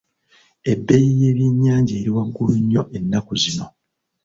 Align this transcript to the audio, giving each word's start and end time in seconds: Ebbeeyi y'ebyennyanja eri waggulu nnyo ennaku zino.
Ebbeeyi 0.71 1.11
y'ebyennyanja 1.21 1.93
eri 1.99 2.11
waggulu 2.15 2.53
nnyo 2.61 2.81
ennaku 2.97 3.33
zino. 3.41 3.65